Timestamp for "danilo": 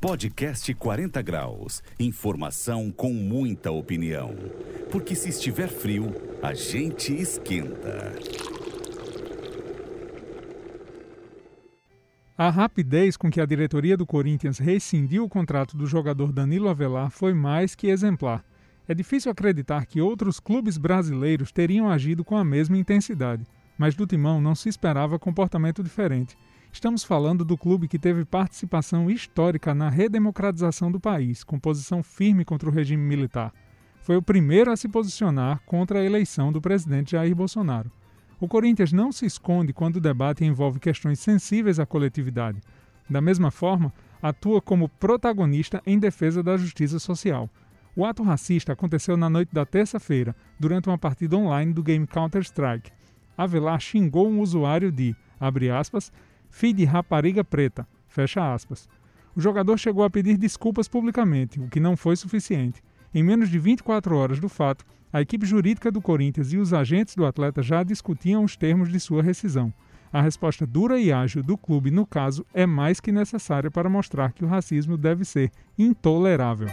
16.32-16.70